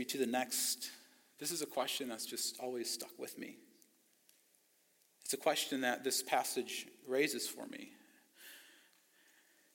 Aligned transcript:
to 0.00 0.18
the 0.18 0.26
next, 0.26 0.90
this 1.38 1.50
is 1.50 1.62
a 1.62 1.66
question 1.66 2.08
that's 2.08 2.26
just 2.26 2.58
always 2.58 2.90
stuck 2.90 3.18
with 3.18 3.38
me. 3.38 3.56
It's 5.24 5.34
a 5.34 5.36
question 5.36 5.82
that 5.82 6.04
this 6.04 6.22
passage 6.22 6.86
raises 7.06 7.46
for 7.46 7.66
me. 7.66 7.92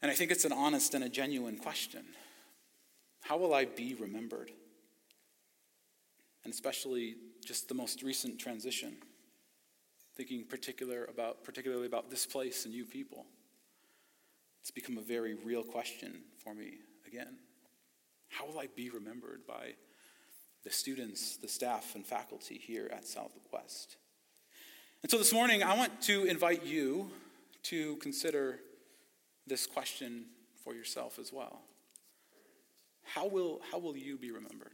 And 0.01 0.11
I 0.11 0.15
think 0.15 0.31
it's 0.31 0.45
an 0.45 0.51
honest 0.51 0.93
and 0.93 1.03
a 1.03 1.09
genuine 1.09 1.57
question. 1.57 2.05
How 3.21 3.38
will 3.38 3.53
I 3.53 3.65
be 3.65 3.95
remembered? 3.95 4.51
And 6.43 6.54
especially 6.54 7.15
just 7.45 7.68
the 7.68 7.75
most 7.75 8.04
recent 8.04 8.39
transition, 8.39 8.97
thinking 10.15 10.43
particular 10.43 11.05
about, 11.05 11.43
particularly 11.43 11.88
about 11.88 12.09
this 12.09 12.25
place 12.25 12.65
and 12.65 12.73
you 12.73 12.86
people. 12.86 13.25
It's 14.61 14.71
become 14.71 14.97
a 14.97 15.02
very 15.02 15.34
real 15.34 15.63
question 15.63 16.21
for 16.43 16.54
me 16.54 16.73
again. 17.07 17.38
How 18.29 18.45
will 18.45 18.59
I 18.59 18.68
be 18.75 18.89
remembered 18.89 19.47
by 19.47 19.73
the 20.68 20.73
students, 20.73 21.38
the 21.38 21.47
staff, 21.47 21.95
and 21.95 22.05
faculty 22.05 22.57
here 22.62 22.89
at 22.91 23.07
Southwest? 23.07 23.95
And 25.02 25.09
so 25.09 25.17
this 25.17 25.31
morning, 25.31 25.63
I 25.63 25.77
want 25.77 26.02
to 26.02 26.26
invite 26.26 26.66
you 26.66 27.09
to 27.63 27.95
consider 27.98 28.59
this 29.45 29.66
question 29.66 30.26
for 30.66 30.73
yourself 30.73 31.20
as 31.20 31.31
well. 31.31 31.62
How 33.03 33.27
will, 33.27 33.62
how 33.71 33.77
will 33.77 33.95
you 33.95 34.17
be 34.17 34.31
remembered? 34.31 34.73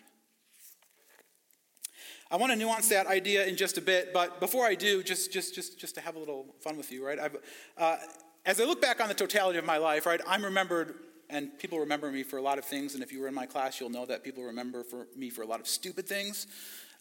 I 2.32 2.38
want 2.38 2.52
to 2.52 2.56
nuance 2.56 2.90
that 2.90 3.06
idea 3.06 3.46
in 3.46 3.56
just 3.56 3.78
a 3.78 3.82
bit, 3.82 4.14
but 4.14 4.40
before 4.40 4.66
I 4.66 4.74
do, 4.74 5.04
just, 5.04 5.32
just, 5.32 5.54
just, 5.54 5.80
just 5.80 5.94
to 5.94 6.02
have 6.02 6.16
a 6.16 6.20
little 6.20 6.56
fun 6.62 6.76
with 6.76 6.92
you, 6.92 7.06
right? 7.06 7.20
Uh, 7.78 7.98
as 8.48 8.60
I 8.60 8.64
look 8.64 8.82
back 8.82 9.00
on 9.00 9.10
the 9.10 9.14
totality 9.14 9.60
of 9.60 9.66
my 9.66 9.78
life, 9.78 10.08
right, 10.08 10.22
I'm 10.26 10.44
remembered, 10.44 10.96
and 11.30 11.58
people 11.60 11.80
remember 11.80 12.12
me 12.12 12.24
for 12.24 12.38
a 12.38 12.42
lot 12.42 12.58
of 12.58 12.66
things, 12.66 12.94
and 12.94 13.04
if 13.04 13.12
you 13.12 13.20
were 13.20 13.28
in 13.28 13.34
my 13.34 13.46
class, 13.46 13.80
you'll 13.80 13.90
know 13.90 14.06
that 14.06 14.24
people 14.24 14.44
remember 14.44 14.84
for 14.84 15.08
me 15.16 15.30
for 15.30 15.42
a 15.42 15.48
lot 15.48 15.60
of 15.60 15.68
stupid 15.68 16.08
things. 16.08 16.48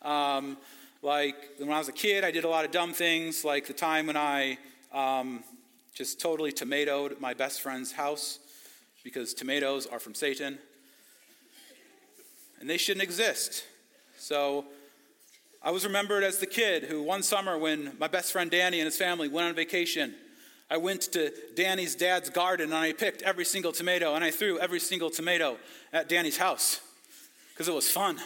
Um, 0.02 0.56
like 1.02 1.36
when 1.58 1.70
I 1.70 1.78
was 1.78 1.88
a 1.88 1.92
kid, 1.92 2.24
I 2.24 2.30
did 2.30 2.44
a 2.44 2.48
lot 2.48 2.64
of 2.64 2.70
dumb 2.70 2.92
things, 2.92 3.44
like 3.44 3.66
the 3.66 3.72
time 3.72 4.06
when 4.06 4.16
I 4.16 4.58
um, 4.92 5.42
just 5.94 6.20
totally 6.20 6.52
tomatoed 6.52 7.20
my 7.20 7.34
best 7.34 7.60
friend's 7.60 7.92
house 7.92 8.38
because 9.04 9.34
tomatoes 9.34 9.86
are 9.86 9.98
from 9.98 10.14
Satan 10.14 10.58
and 12.60 12.70
they 12.70 12.76
shouldn't 12.76 13.02
exist. 13.02 13.64
So 14.18 14.66
I 15.62 15.72
was 15.72 15.84
remembered 15.84 16.22
as 16.22 16.38
the 16.38 16.46
kid 16.46 16.84
who 16.84 17.02
one 17.02 17.22
summer, 17.22 17.58
when 17.58 17.92
my 17.98 18.06
best 18.06 18.32
friend 18.32 18.50
Danny 18.50 18.78
and 18.78 18.86
his 18.86 18.96
family 18.96 19.28
went 19.28 19.48
on 19.48 19.54
vacation, 19.54 20.14
I 20.72 20.78
went 20.78 21.02
to 21.12 21.30
Danny's 21.54 21.94
dad's 21.94 22.30
garden 22.30 22.70
and 22.70 22.74
I 22.74 22.94
picked 22.94 23.20
every 23.20 23.44
single 23.44 23.72
tomato 23.72 24.14
and 24.14 24.24
I 24.24 24.30
threw 24.30 24.58
every 24.58 24.80
single 24.80 25.10
tomato 25.10 25.58
at 25.92 26.08
Danny's 26.08 26.38
house 26.38 26.80
because 27.52 27.68
it 27.68 27.74
was 27.74 27.90
fun. 27.90 28.18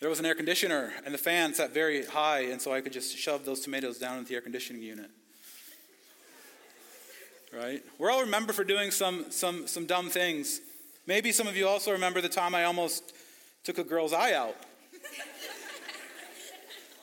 There 0.00 0.08
was 0.08 0.18
an 0.18 0.24
air 0.24 0.34
conditioner 0.34 0.94
and 1.04 1.12
the 1.12 1.18
fan 1.18 1.52
sat 1.52 1.74
very 1.74 2.06
high, 2.06 2.44
and 2.44 2.60
so 2.60 2.72
I 2.72 2.80
could 2.80 2.94
just 2.94 3.18
shove 3.18 3.44
those 3.44 3.60
tomatoes 3.60 3.98
down 3.98 4.16
into 4.16 4.30
the 4.30 4.36
air 4.36 4.40
conditioning 4.40 4.80
unit 4.80 5.10
right? 7.52 7.84
We're 7.98 8.10
all 8.10 8.22
remembered 8.22 8.56
for 8.56 8.64
doing 8.64 8.90
some, 8.90 9.26
some, 9.30 9.68
some 9.68 9.86
dumb 9.86 10.08
things. 10.08 10.60
Maybe 11.06 11.30
some 11.32 11.46
of 11.46 11.56
you 11.56 11.68
also 11.68 11.92
remember 11.92 12.20
the 12.20 12.28
time 12.28 12.52
I 12.52 12.64
almost 12.64 13.12
took 13.62 13.78
a 13.78 13.84
girl's 13.84 14.12
eye 14.12 14.32
out. 14.32 14.56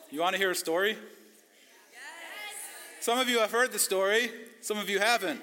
You 0.09 0.19
want 0.19 0.33
to 0.33 0.39
hear 0.39 0.51
a 0.51 0.55
story? 0.55 0.97
Some 3.01 3.17
of 3.17 3.27
you 3.27 3.39
have 3.39 3.49
heard 3.49 3.71
the 3.71 3.79
story, 3.79 4.29
some 4.61 4.77
of 4.77 4.87
you 4.87 4.99
haven't. 4.99 5.41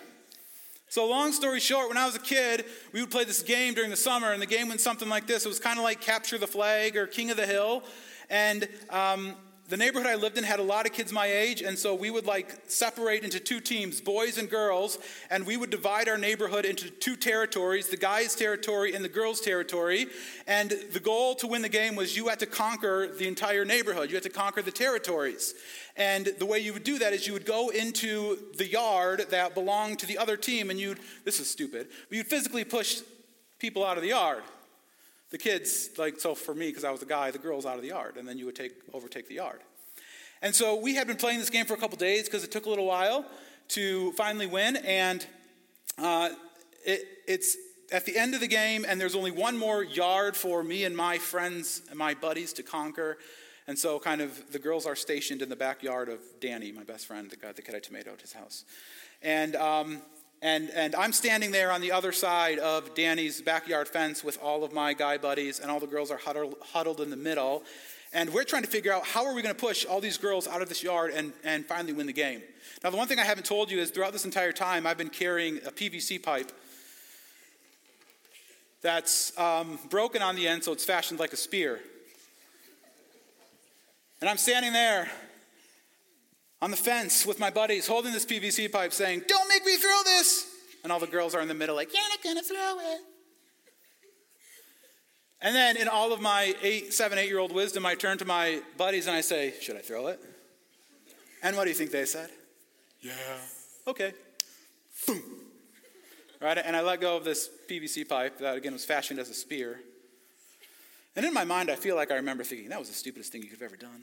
So, 0.91 1.09
long 1.09 1.33
story 1.33 1.59
short, 1.59 1.89
when 1.89 1.99
I 1.99 2.07
was 2.07 2.15
a 2.15 2.21
kid, 2.21 2.65
we 2.93 3.01
would 3.01 3.11
play 3.11 3.25
this 3.25 3.43
game 3.43 3.75
during 3.75 3.91
the 3.91 3.97
summer, 3.97 4.33
and 4.33 4.41
the 4.41 4.47
game 4.47 4.69
went 4.69 4.81
something 4.81 5.09
like 5.09 5.27
this. 5.27 5.45
It 5.45 5.49
was 5.49 5.59
kind 5.59 5.77
of 5.77 5.83
like 5.83 6.01
Capture 6.01 6.39
the 6.39 6.47
Flag 6.47 6.97
or 6.97 7.09
King 7.09 7.33
of 7.33 7.37
the 7.37 7.47
Hill. 7.47 7.83
And 8.31 8.69
um, 8.91 9.35
the 9.69 9.77
neighborhood 9.77 10.07
I 10.07 10.15
lived 10.15 10.39
in 10.39 10.45
had 10.45 10.61
a 10.61 10.63
lot 10.63 10.87
of 10.87 10.93
kids 10.93 11.13
my 11.13 11.27
age, 11.27 11.61
and 11.61 11.79
so 11.79 11.95
we 11.95 12.11
would 12.11 12.25
like 12.25 12.59
separate 12.69 13.23
into 13.23 13.39
two 13.39 13.61
teams, 13.61 14.01
boys 14.01 14.39
and 14.39 14.49
girls, 14.49 14.99
and 15.31 15.45
we 15.45 15.59
would 15.59 15.69
divide 15.69 16.09
our 16.09 16.17
neighborhood 16.17 16.65
into 16.65 16.89
two 16.89 17.17
territories, 17.17 17.89
the 17.89 17.99
guys' 17.99 18.35
territory 18.35 18.95
and 18.95 19.05
the 19.05 19.11
girls' 19.11 19.43
territory. 19.43 20.07
And 20.47 20.73
the 20.93 21.01
goal 21.01 21.35
to 21.37 21.47
win 21.47 21.61
the 21.61 21.69
game 21.69 21.97
was 21.97 22.17
you 22.17 22.29
had 22.29 22.39
to 22.39 22.47
conquer 22.47 23.09
the 23.09 23.29
entire 23.29 23.67
neighborhood. 23.67 24.09
You 24.09 24.17
had 24.17 24.23
to 24.23 24.31
conquer 24.31 24.63
the 24.63 24.73
territories. 24.73 25.53
And 25.97 26.31
the 26.39 26.47
way 26.47 26.61
you 26.61 26.73
would 26.73 26.85
do 26.85 26.99
that 27.01 27.13
is 27.13 27.27
you 27.27 27.35
would 27.35 27.45
go 27.45 27.69
into 27.69 28.39
the 28.57 28.67
yard 28.67 29.27
that 29.29 29.53
belonged 29.53 29.99
to 29.99 30.07
the 30.07 30.17
other 30.17 30.39
team, 30.39 30.71
and 30.71 30.81
you'd, 30.81 30.99
this 31.27 31.41
is 31.41 31.51
stupid, 31.51 31.89
but 32.09 32.17
you'd 32.17 32.27
physically 32.27 32.65
push 32.65 33.03
people 33.59 33.85
out 33.85 33.99
of 33.99 34.03
the 34.03 34.11
yard 34.11 34.43
the 35.31 35.39
kids, 35.39 35.91
like, 35.99 36.21
so 36.21 36.35
for 36.35 36.55
me, 36.55 36.69
because 36.69 36.85
I 36.85 36.91
was 36.91 37.03
a 37.03 37.07
guy, 37.07 37.31
the 37.31 37.39
girls 37.39 37.67
out 37.67 37.77
of 37.77 37.83
the 37.83 37.89
yard, 37.89 38.17
and 38.17 38.27
then 38.27 38.39
you 38.39 38.47
would 38.47 38.57
take, 38.57 38.73
overtake 38.93 39.29
the 39.29 39.35
yard. 39.35 39.61
And 40.41 40.55
so 40.55 40.77
we 40.77 40.95
had 40.95 41.07
been 41.07 41.17
playing 41.17 41.39
this 41.39 41.51
game 41.51 41.67
for 41.67 41.75
a 41.75 41.77
couple 41.77 41.99
days 41.99 42.25
because 42.25 42.45
it 42.45 42.53
took 42.53 42.67
a 42.67 42.69
little 42.69 42.87
while 42.87 43.27
to 43.69 44.13
finally 44.13 44.47
win. 44.47 44.77
And 44.77 45.27
uh, 45.99 46.31
it, 46.85 47.03
it's 47.27 47.57
at 47.91 48.07
the 48.07 48.17
end 48.17 48.35
of 48.35 48.41
the 48.41 48.47
game, 48.47 48.87
and 48.89 49.01
there's 49.01 49.15
only 49.15 49.31
one 49.31 49.59
more 49.59 49.83
yard 49.83 50.37
for 50.37 50.63
me 50.63 50.85
and 50.85 50.97
my 50.97 51.19
friends 51.19 51.83
and 51.91 51.99
my 51.99 52.15
buddies 52.15 52.53
to 52.55 52.63
conquer. 52.63 53.19
And 53.67 53.79
so, 53.79 53.99
kind 53.99 54.23
of, 54.23 54.51
the 54.51 54.59
girls 54.59 54.87
are 54.87 54.97
stationed 54.97 55.43
in 55.43 55.51
the 55.51 55.57
backyard 55.57 56.09
of 56.09 56.21
Danny, 56.41 56.73
my 56.73 56.85
best 56.85 57.07
friend, 57.07 57.29
the 57.31 57.37
guy, 57.37 57.53
the 57.53 57.61
kid 57.61 57.75
I 57.75 57.81
tomatoed 57.81 58.21
his 58.23 58.33
house. 58.33 58.65
And 59.21 59.57
um, 59.57 60.01
and, 60.41 60.71
and 60.71 60.95
I'm 60.95 61.13
standing 61.13 61.51
there 61.51 61.73
on 61.73 61.81
the 61.81 61.91
other 61.91 62.13
side 62.13 62.59
of 62.59 62.95
Danny's 62.95 63.41
backyard 63.41 63.89
fence 63.89 64.23
with 64.23 64.39
all 64.41 64.63
of 64.63 64.73
my 64.73 64.95
guy 64.95 65.19
buddies, 65.19 65.59
and 65.59 65.71
all 65.71 65.81
the 65.81 65.87
girls 65.87 66.11
are 66.11 66.17
huddled, 66.17 66.57
huddled 66.61 67.01
in 67.01 67.11
the 67.11 67.17
middle. 67.17 67.65
And 68.13 68.33
we're 68.33 68.45
trying 68.45 68.63
to 68.63 68.69
figure 68.69 68.93
out 68.93 69.05
how 69.05 69.27
are 69.27 69.35
we 69.35 69.43
going 69.43 69.55
to 69.55 69.61
push 69.61 69.85
all 69.85 70.01
these 70.01 70.17
girls 70.17 70.47
out 70.47 70.63
of 70.63 70.69
this 70.69 70.83
yard 70.83 71.13
and, 71.15 71.33
and 71.45 71.67
finally 71.67 71.93
win 71.93 72.07
the 72.07 72.13
game. 72.13 72.43
Now, 72.83 72.91
the 72.91 72.97
one 72.97 73.09
thing 73.09 73.19
I 73.19 73.25
haven't 73.25 73.47
told 73.47 73.71
you 73.71 73.81
is 73.81 73.91
throughout 73.91 74.13
this 74.13 74.25
entire 74.25 74.53
time, 74.53 74.87
I've 74.87 74.97
been 74.97 75.11
carrying 75.11 75.59
a 75.59 75.71
PVC 75.71 76.23
pipe 76.23 76.53
that's 78.81 79.37
um, 79.39 79.79
broken 79.91 80.23
on 80.23 80.37
the 80.37 80.47
end, 80.47 80.63
so 80.63 80.73
it's 80.73 80.85
fashioned 80.85 81.19
like 81.19 81.33
a 81.33 81.37
spear. 81.37 81.81
And 84.21 84.31
I'm 84.31 84.39
standing 84.39 84.73
there 84.73 85.11
on 86.61 86.71
the 86.71 86.77
fence 86.77 87.25
with 87.25 87.39
my 87.39 87.51
buddies 87.51 87.87
holding 87.87 88.13
this 88.13 88.27
PVC 88.27 88.71
pipe 88.71 88.93
saying, 88.93 89.23
Don't 89.29 89.49
make 89.49 89.65
me 89.65 89.77
throw 89.77 90.03
this. 90.05 90.47
And 90.83 90.93
all 90.93 91.01
the 91.01 91.07
girls 91.07 91.35
are 91.35 91.41
in 91.41 91.49
the 91.49 91.55
middle, 91.55 91.77
like, 91.77 91.93
You're 91.93 92.09
not 92.09 92.23
gonna 92.23 92.43
throw 92.43 92.79
it. 92.93 93.01
And 95.41 95.55
then, 95.55 95.77
in 95.77 95.87
all 95.87 96.13
of 96.13 96.21
my 96.21 96.55
eight, 96.63 96.93
seven, 96.93 97.17
eight 97.17 97.29
year 97.29 97.39
old 97.39 97.53
wisdom, 97.53 97.87
I 97.87 97.95
turn 97.95 98.19
to 98.19 98.25
my 98.25 98.61
buddies 98.77 99.07
and 99.07 99.15
I 99.15 99.21
say, 99.21 99.55
Should 99.61 99.77
I 99.77 99.81
throw 99.81 100.09
it? 100.09 100.21
And 101.43 101.57
what 101.57 101.65
do 101.65 101.71
you 101.71 101.77
think 101.77 101.93
they 101.93 102.05
said? 102.05 102.31
Yeah. 103.01 103.13
Okay. 103.87 104.13
Boom. 105.07 105.23
Right? 106.41 106.59
And 106.59 106.75
I 106.77 106.81
let 106.81 107.01
go 107.01 107.17
of 107.17 107.25
this 107.25 107.49
PVC 107.71 108.09
pipe 108.09 108.39
that, 108.39 108.57
again, 108.57 108.73
was 108.73 108.85
fashioned 108.85 109.21
as 109.21 109.31
a 109.31 109.35
spear. 109.35 109.79
And 111.15 111.25
in 111.25 111.33
my 111.33 111.45
mind, 111.45 111.71
I 111.71 111.77
feel 111.77 111.97
like 111.97 112.11
I 112.11 112.17
remember 112.17 112.43
thinking, 112.43 112.69
That 112.71 112.81
was 112.81 112.89
the 112.89 112.97
stupidest 112.97 113.31
thing 113.31 113.43
you 113.43 113.49
could 113.49 113.61
have 113.61 113.71
ever 113.71 113.77
done 113.77 114.03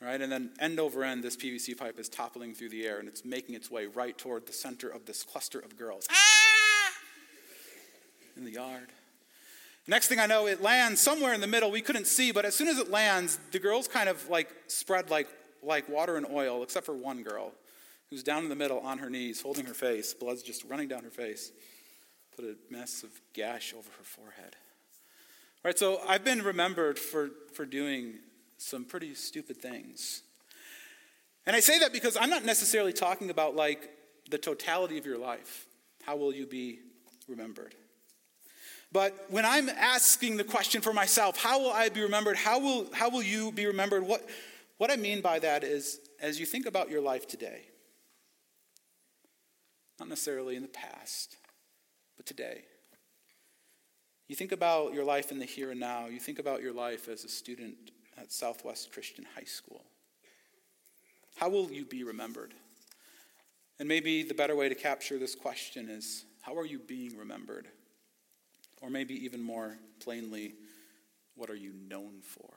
right? 0.00 0.20
And 0.20 0.30
then 0.30 0.50
end 0.60 0.78
over 0.78 1.04
end, 1.04 1.22
this 1.22 1.36
PVC 1.36 1.76
pipe 1.76 1.98
is 1.98 2.08
toppling 2.08 2.54
through 2.54 2.70
the 2.70 2.86
air 2.86 2.98
and 2.98 3.08
it's 3.08 3.24
making 3.24 3.54
its 3.54 3.70
way 3.70 3.86
right 3.86 4.16
toward 4.16 4.46
the 4.46 4.52
center 4.52 4.88
of 4.88 5.06
this 5.06 5.22
cluster 5.22 5.58
of 5.58 5.76
girls. 5.76 6.06
Ah! 6.10 6.92
In 8.36 8.44
the 8.44 8.52
yard. 8.52 8.88
Next 9.88 10.08
thing 10.08 10.18
I 10.18 10.26
know, 10.26 10.46
it 10.46 10.60
lands 10.60 11.00
somewhere 11.00 11.32
in 11.32 11.40
the 11.40 11.46
middle. 11.46 11.70
We 11.70 11.80
couldn't 11.80 12.08
see, 12.08 12.32
but 12.32 12.44
as 12.44 12.56
soon 12.56 12.66
as 12.68 12.78
it 12.78 12.90
lands, 12.90 13.38
the 13.52 13.60
girls 13.60 13.86
kind 13.86 14.08
of 14.08 14.28
like 14.28 14.52
spread 14.66 15.10
like, 15.10 15.28
like 15.62 15.88
water 15.88 16.16
and 16.16 16.26
oil, 16.26 16.62
except 16.62 16.86
for 16.86 16.94
one 16.94 17.22
girl 17.22 17.52
who's 18.10 18.22
down 18.22 18.42
in 18.42 18.48
the 18.48 18.56
middle 18.56 18.80
on 18.80 18.98
her 18.98 19.10
knees, 19.10 19.40
holding 19.40 19.66
her 19.66 19.74
face. 19.74 20.12
Blood's 20.12 20.42
just 20.42 20.64
running 20.64 20.88
down 20.88 21.04
her 21.04 21.10
face. 21.10 21.52
Put 22.34 22.44
a 22.44 22.56
massive 22.70 23.20
gash 23.32 23.72
over 23.74 23.88
her 23.98 24.04
forehead. 24.04 24.56
All 25.64 25.70
right, 25.70 25.78
so 25.78 26.00
I've 26.06 26.24
been 26.24 26.42
remembered 26.42 26.98
for, 26.98 27.30
for 27.52 27.64
doing 27.64 28.14
some 28.58 28.84
pretty 28.84 29.14
stupid 29.14 29.56
things. 29.58 30.22
And 31.46 31.54
I 31.54 31.60
say 31.60 31.78
that 31.78 31.92
because 31.92 32.16
I'm 32.16 32.30
not 32.30 32.44
necessarily 32.44 32.92
talking 32.92 33.30
about 33.30 33.54
like 33.54 33.90
the 34.30 34.38
totality 34.38 34.98
of 34.98 35.06
your 35.06 35.18
life. 35.18 35.66
How 36.02 36.16
will 36.16 36.34
you 36.34 36.46
be 36.46 36.80
remembered? 37.28 37.74
But 38.92 39.26
when 39.28 39.44
I'm 39.44 39.68
asking 39.68 40.36
the 40.36 40.44
question 40.44 40.80
for 40.80 40.92
myself, 40.92 41.36
how 41.36 41.60
will 41.60 41.72
I 41.72 41.88
be 41.88 42.00
remembered? 42.00 42.36
How 42.36 42.58
will, 42.58 42.88
how 42.92 43.10
will 43.10 43.22
you 43.22 43.52
be 43.52 43.66
remembered? 43.66 44.04
What, 44.04 44.28
what 44.78 44.90
I 44.90 44.96
mean 44.96 45.20
by 45.20 45.38
that 45.40 45.64
is 45.64 46.00
as 46.20 46.40
you 46.40 46.46
think 46.46 46.66
about 46.66 46.90
your 46.90 47.00
life 47.00 47.26
today, 47.26 47.62
not 49.98 50.08
necessarily 50.08 50.56
in 50.56 50.62
the 50.62 50.68
past, 50.68 51.36
but 52.16 52.26
today. 52.26 52.62
You 54.28 54.34
think 54.34 54.52
about 54.52 54.92
your 54.92 55.04
life 55.04 55.30
in 55.30 55.38
the 55.38 55.44
here 55.44 55.70
and 55.70 55.80
now. 55.80 56.06
You 56.06 56.18
think 56.18 56.38
about 56.38 56.60
your 56.60 56.72
life 56.72 57.08
as 57.08 57.24
a 57.24 57.28
student 57.28 57.90
at 58.18 58.32
Southwest 58.32 58.92
Christian 58.92 59.26
High 59.34 59.44
School? 59.44 59.82
How 61.36 61.48
will 61.48 61.70
you 61.70 61.84
be 61.84 62.02
remembered? 62.02 62.54
And 63.78 63.88
maybe 63.88 64.22
the 64.22 64.34
better 64.34 64.56
way 64.56 64.68
to 64.68 64.74
capture 64.74 65.18
this 65.18 65.34
question 65.34 65.88
is 65.88 66.24
how 66.40 66.56
are 66.56 66.64
you 66.64 66.78
being 66.78 67.16
remembered? 67.16 67.66
Or 68.80 68.90
maybe 68.90 69.14
even 69.24 69.42
more 69.42 69.76
plainly, 70.00 70.54
What 71.34 71.50
are 71.50 71.56
you 71.56 71.72
known 71.88 72.22
for? 72.22 72.48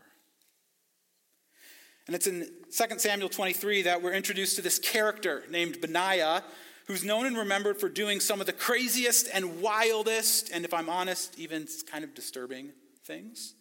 And 2.08 2.16
it's 2.16 2.28
in 2.28 2.50
2 2.76 3.00
Samuel 3.00 3.30
23 3.30 3.84
that 3.84 4.02
we're 4.02 4.14
introduced 4.14 4.56
to 4.56 4.62
this 4.62 4.80
character 4.80 5.44
named 5.50 5.82
Benaiah, 5.82 6.44
who's 6.88 7.04
known 7.04 7.26
and 7.26 7.38
remembered 7.38 7.80
for 7.80 7.90
doing 7.90 8.20
some 8.20 8.40
of 8.40 8.48
the 8.48 8.54
craziest 8.54 9.28
and 9.34 9.62
wildest, 9.62 10.50
and 10.52 10.66
if 10.66 10.74
I'm 10.74 10.90
honest, 10.90 11.38
even 11.38 11.68
kind 11.92 12.04
of 12.04 12.16
disturbing 12.16 12.72
things 13.04 13.56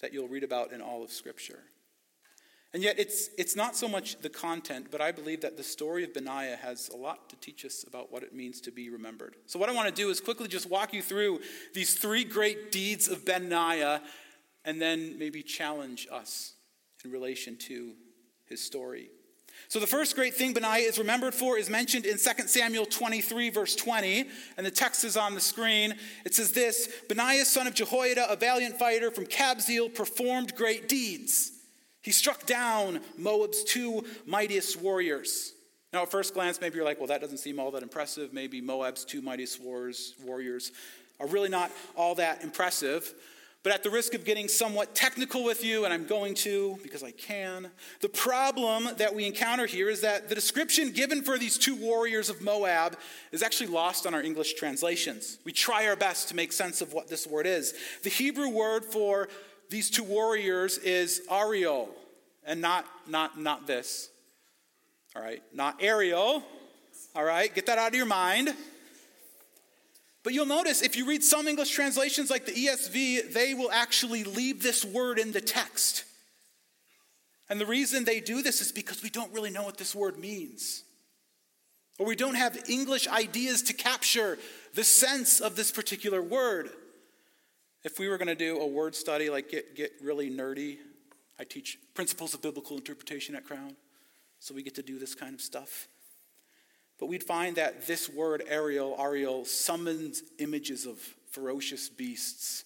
that 0.00 0.12
you'll 0.12 0.28
read 0.28 0.44
about 0.44 0.72
in 0.72 0.80
all 0.80 1.02
of 1.02 1.10
Scripture. 1.10 1.60
And 2.72 2.84
yet, 2.84 3.00
it's, 3.00 3.30
it's 3.36 3.56
not 3.56 3.74
so 3.74 3.88
much 3.88 4.18
the 4.18 4.28
content, 4.28 4.88
but 4.92 5.00
I 5.00 5.10
believe 5.10 5.40
that 5.40 5.56
the 5.56 5.62
story 5.62 6.04
of 6.04 6.14
Benaiah 6.14 6.56
has 6.56 6.88
a 6.88 6.96
lot 6.96 7.28
to 7.30 7.36
teach 7.36 7.64
us 7.64 7.84
about 7.84 8.12
what 8.12 8.22
it 8.22 8.32
means 8.32 8.60
to 8.60 8.70
be 8.70 8.90
remembered. 8.90 9.34
So, 9.46 9.58
what 9.58 9.68
I 9.68 9.72
want 9.72 9.88
to 9.88 9.94
do 9.94 10.08
is 10.08 10.20
quickly 10.20 10.46
just 10.46 10.70
walk 10.70 10.94
you 10.94 11.02
through 11.02 11.40
these 11.74 11.94
three 11.94 12.22
great 12.22 12.70
deeds 12.70 13.08
of 13.08 13.24
Benaiah 13.24 14.02
and 14.64 14.80
then 14.80 15.18
maybe 15.18 15.42
challenge 15.42 16.06
us 16.12 16.52
in 17.04 17.10
relation 17.10 17.56
to 17.56 17.94
his 18.46 18.64
story. 18.64 19.10
So, 19.68 19.78
the 19.78 19.86
first 19.86 20.16
great 20.16 20.34
thing 20.34 20.52
Benaiah 20.52 20.88
is 20.88 20.98
remembered 20.98 21.34
for 21.34 21.56
is 21.56 21.70
mentioned 21.70 22.04
in 22.04 22.18
2 22.18 22.46
Samuel 22.46 22.86
23, 22.86 23.50
verse 23.50 23.76
20, 23.76 24.24
and 24.56 24.66
the 24.66 24.70
text 24.70 25.04
is 25.04 25.16
on 25.16 25.34
the 25.34 25.40
screen. 25.40 25.94
It 26.24 26.34
says 26.34 26.52
this 26.52 26.88
Benaiah, 27.08 27.44
son 27.44 27.66
of 27.66 27.74
Jehoiada, 27.74 28.30
a 28.30 28.36
valiant 28.36 28.78
fighter 28.78 29.10
from 29.10 29.26
Kabzeel, 29.26 29.94
performed 29.94 30.54
great 30.56 30.88
deeds. 30.88 31.52
He 32.02 32.12
struck 32.12 32.46
down 32.46 33.00
Moab's 33.18 33.62
two 33.62 34.04
mightiest 34.26 34.80
warriors. 34.80 35.52
Now, 35.92 36.02
at 36.02 36.10
first 36.10 36.34
glance, 36.34 36.60
maybe 36.60 36.76
you're 36.76 36.84
like, 36.84 36.98
well, 36.98 37.08
that 37.08 37.20
doesn't 37.20 37.38
seem 37.38 37.58
all 37.58 37.72
that 37.72 37.82
impressive. 37.82 38.32
Maybe 38.32 38.60
Moab's 38.60 39.04
two 39.04 39.20
mightiest 39.22 39.60
wars, 39.60 40.14
warriors 40.24 40.72
are 41.18 41.26
really 41.26 41.48
not 41.48 41.70
all 41.96 42.14
that 42.14 42.42
impressive. 42.42 43.12
But 43.62 43.72
at 43.72 43.82
the 43.82 43.90
risk 43.90 44.14
of 44.14 44.24
getting 44.24 44.48
somewhat 44.48 44.94
technical 44.94 45.44
with 45.44 45.62
you, 45.62 45.84
and 45.84 45.92
I'm 45.92 46.06
going 46.06 46.34
to 46.36 46.78
because 46.82 47.02
I 47.02 47.10
can, 47.10 47.70
the 48.00 48.08
problem 48.08 48.88
that 48.96 49.14
we 49.14 49.26
encounter 49.26 49.66
here 49.66 49.90
is 49.90 50.00
that 50.00 50.30
the 50.30 50.34
description 50.34 50.92
given 50.92 51.22
for 51.22 51.36
these 51.36 51.58
two 51.58 51.76
warriors 51.76 52.30
of 52.30 52.40
Moab 52.40 52.98
is 53.32 53.42
actually 53.42 53.66
lost 53.66 54.06
on 54.06 54.14
our 54.14 54.22
English 54.22 54.54
translations. 54.54 55.38
We 55.44 55.52
try 55.52 55.86
our 55.88 55.96
best 55.96 56.28
to 56.28 56.36
make 56.36 56.52
sense 56.52 56.80
of 56.80 56.94
what 56.94 57.08
this 57.08 57.26
word 57.26 57.46
is. 57.46 57.74
The 58.02 58.08
Hebrew 58.08 58.48
word 58.48 58.82
for 58.82 59.28
these 59.68 59.90
two 59.90 60.04
warriors 60.04 60.78
is 60.78 61.20
Ariel, 61.30 61.90
and 62.44 62.62
not, 62.62 62.86
not, 63.06 63.38
not 63.38 63.66
this. 63.66 64.08
All 65.14 65.22
right, 65.22 65.42
not 65.52 65.82
Ariel. 65.82 66.42
All 67.14 67.24
right, 67.24 67.54
get 67.54 67.66
that 67.66 67.76
out 67.76 67.88
of 67.88 67.94
your 67.94 68.06
mind. 68.06 68.54
But 70.22 70.34
you'll 70.34 70.46
notice 70.46 70.82
if 70.82 70.96
you 70.96 71.06
read 71.06 71.24
some 71.24 71.48
English 71.48 71.70
translations 71.70 72.30
like 72.30 72.44
the 72.44 72.52
ESV, 72.52 73.32
they 73.32 73.54
will 73.54 73.70
actually 73.70 74.24
leave 74.24 74.62
this 74.62 74.84
word 74.84 75.18
in 75.18 75.32
the 75.32 75.40
text. 75.40 76.04
And 77.48 77.60
the 77.60 77.66
reason 77.66 78.04
they 78.04 78.20
do 78.20 78.42
this 78.42 78.60
is 78.60 78.70
because 78.70 79.02
we 79.02 79.10
don't 79.10 79.32
really 79.32 79.50
know 79.50 79.64
what 79.64 79.78
this 79.78 79.94
word 79.94 80.18
means. 80.18 80.84
Or 81.98 82.06
we 82.06 82.16
don't 82.16 82.36
have 82.36 82.68
English 82.68 83.08
ideas 83.08 83.62
to 83.62 83.72
capture 83.72 84.38
the 84.74 84.84
sense 84.84 85.40
of 85.40 85.56
this 85.56 85.70
particular 85.70 86.22
word. 86.22 86.70
If 87.82 87.98
we 87.98 88.08
were 88.08 88.18
going 88.18 88.28
to 88.28 88.34
do 88.34 88.60
a 88.60 88.66
word 88.66 88.94
study, 88.94 89.30
like 89.30 89.50
get, 89.50 89.74
get 89.74 89.92
really 90.02 90.30
nerdy, 90.30 90.78
I 91.38 91.44
teach 91.44 91.78
principles 91.94 92.34
of 92.34 92.42
biblical 92.42 92.76
interpretation 92.76 93.34
at 93.34 93.44
Crown. 93.44 93.74
So 94.38 94.54
we 94.54 94.62
get 94.62 94.74
to 94.76 94.82
do 94.82 94.98
this 94.98 95.14
kind 95.14 95.34
of 95.34 95.40
stuff. 95.40 95.88
But 97.00 97.06
we'd 97.06 97.24
find 97.24 97.56
that 97.56 97.86
this 97.86 98.10
word, 98.10 98.44
Ariel, 98.46 98.94
Ariel, 99.00 99.46
summons 99.46 100.22
images 100.38 100.84
of 100.84 100.98
ferocious 101.30 101.88
beasts, 101.88 102.64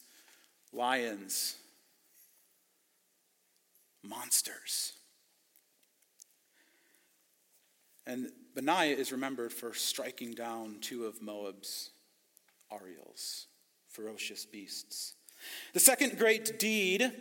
lions, 0.73 1.55
monsters. 4.03 4.93
And 8.07 8.31
Benaiah 8.57 8.97
is 8.97 9.13
remembered 9.13 9.53
for 9.53 9.73
striking 9.73 10.33
down 10.33 10.79
two 10.81 11.07
of 11.07 11.23
Moab's 11.23 11.91
Ariels 12.73 13.47
ferocious 13.89 14.45
beasts. 14.45 15.15
The 15.73 15.81
second 15.81 16.19
great 16.19 16.59
deed 16.59 17.13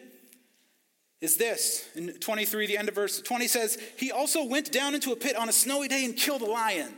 is 1.21 1.37
this. 1.37 1.87
In 1.95 2.13
23, 2.13 2.65
the 2.65 2.77
end 2.77 2.89
of 2.89 2.95
verse 2.95 3.21
20 3.21 3.47
says, 3.47 3.77
He 3.97 4.11
also 4.11 4.43
went 4.43 4.71
down 4.71 4.95
into 4.95 5.11
a 5.11 5.15
pit 5.15 5.35
on 5.35 5.47
a 5.47 5.53
snowy 5.53 5.87
day 5.87 6.03
and 6.03 6.17
killed 6.17 6.41
a 6.41 6.45
lion. 6.45 6.95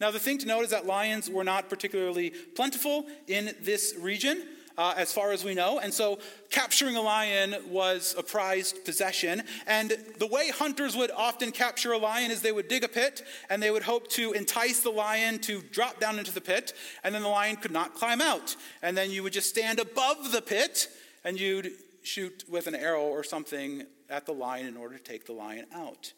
Now, 0.00 0.10
the 0.10 0.18
thing 0.18 0.38
to 0.38 0.46
note 0.46 0.64
is 0.64 0.70
that 0.70 0.86
lions 0.86 1.30
were 1.30 1.44
not 1.44 1.70
particularly 1.70 2.30
plentiful 2.54 3.06
in 3.26 3.54
this 3.62 3.94
region 3.98 4.42
uh, 4.78 4.94
as 4.96 5.12
far 5.12 5.32
as 5.32 5.44
we 5.44 5.54
know. 5.54 5.78
And 5.78 5.92
so 5.92 6.18
capturing 6.50 6.96
a 6.96 7.00
lion 7.00 7.56
was 7.68 8.14
a 8.18 8.22
prized 8.22 8.84
possession. 8.84 9.42
And 9.66 9.96
the 10.18 10.26
way 10.26 10.50
hunters 10.50 10.96
would 10.96 11.10
often 11.10 11.50
capture 11.50 11.92
a 11.92 11.98
lion 11.98 12.30
is 12.30 12.42
they 12.42 12.52
would 12.52 12.68
dig 12.68 12.84
a 12.84 12.88
pit 12.88 13.22
and 13.48 13.62
they 13.62 13.70
would 13.70 13.84
hope 13.84 14.08
to 14.08 14.32
entice 14.32 14.80
the 14.80 14.90
lion 14.90 15.38
to 15.40 15.62
drop 15.62 15.98
down 15.98 16.18
into 16.18 16.32
the 16.32 16.40
pit, 16.40 16.74
and 17.02 17.14
then 17.14 17.22
the 17.22 17.28
lion 17.28 17.56
could 17.56 17.70
not 17.70 17.94
climb 17.94 18.20
out. 18.20 18.56
And 18.82 18.96
then 18.96 19.10
you 19.10 19.22
would 19.22 19.32
just 19.32 19.48
stand 19.48 19.78
above 19.78 20.32
the 20.32 20.42
pit 20.42 20.88
and 21.24 21.40
you'd 21.40 21.72
shoot 22.02 22.44
with 22.48 22.66
an 22.66 22.74
arrow 22.74 23.02
or 23.02 23.24
something 23.24 23.84
at 24.08 24.26
the 24.26 24.32
lion 24.32 24.66
in 24.66 24.76
order 24.76 24.96
to 24.96 25.02
take 25.02 25.26
the 25.26 25.32
lion 25.32 25.66
out. 25.74 26.12